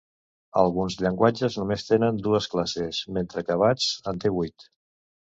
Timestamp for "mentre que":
3.19-3.59